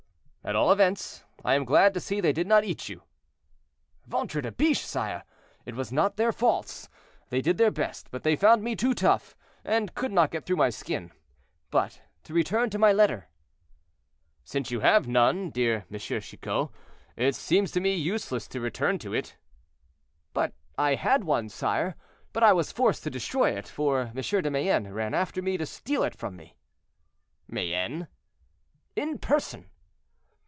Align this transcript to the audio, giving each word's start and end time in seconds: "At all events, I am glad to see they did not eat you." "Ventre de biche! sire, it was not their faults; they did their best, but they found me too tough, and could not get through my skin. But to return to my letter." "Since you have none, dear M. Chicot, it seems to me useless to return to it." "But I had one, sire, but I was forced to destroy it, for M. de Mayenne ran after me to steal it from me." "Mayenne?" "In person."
"At 0.43 0.55
all 0.55 0.71
events, 0.71 1.23
I 1.45 1.53
am 1.53 1.65
glad 1.65 1.93
to 1.93 1.99
see 1.99 2.19
they 2.19 2.33
did 2.33 2.47
not 2.47 2.63
eat 2.63 2.89
you." 2.89 3.03
"Ventre 4.07 4.41
de 4.41 4.51
biche! 4.51 4.83
sire, 4.83 5.23
it 5.67 5.75
was 5.75 5.91
not 5.91 6.17
their 6.17 6.31
faults; 6.31 6.89
they 7.29 7.41
did 7.43 7.59
their 7.59 7.69
best, 7.69 8.09
but 8.09 8.23
they 8.23 8.35
found 8.35 8.63
me 8.63 8.75
too 8.75 8.95
tough, 8.95 9.35
and 9.63 9.93
could 9.93 10.11
not 10.11 10.31
get 10.31 10.47
through 10.47 10.55
my 10.55 10.71
skin. 10.71 11.11
But 11.69 12.01
to 12.23 12.33
return 12.33 12.71
to 12.71 12.79
my 12.79 12.91
letter." 12.91 13.27
"Since 14.43 14.71
you 14.71 14.79
have 14.79 15.07
none, 15.07 15.51
dear 15.51 15.85
M. 15.91 15.99
Chicot, 15.99 16.69
it 17.15 17.35
seems 17.35 17.69
to 17.73 17.79
me 17.79 17.93
useless 17.93 18.47
to 18.47 18.59
return 18.59 18.97
to 18.97 19.13
it." 19.13 19.37
"But 20.33 20.55
I 20.75 20.95
had 20.95 21.23
one, 21.23 21.49
sire, 21.49 21.95
but 22.33 22.41
I 22.41 22.51
was 22.51 22.71
forced 22.71 23.03
to 23.03 23.11
destroy 23.11 23.51
it, 23.51 23.67
for 23.67 24.11
M. 24.15 24.21
de 24.23 24.49
Mayenne 24.49 24.91
ran 24.91 25.13
after 25.13 25.43
me 25.43 25.55
to 25.57 25.67
steal 25.67 26.01
it 26.01 26.15
from 26.15 26.35
me." 26.35 26.55
"Mayenne?" 27.47 28.07
"In 28.95 29.19
person." 29.19 29.67